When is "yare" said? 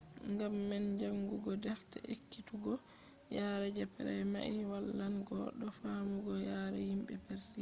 3.35-3.67, 6.49-6.79